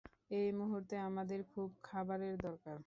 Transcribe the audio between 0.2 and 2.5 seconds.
এই মুহূর্তে আমাদের খুব খাবারের